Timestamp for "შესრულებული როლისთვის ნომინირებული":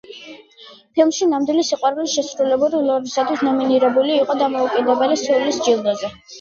2.15-4.19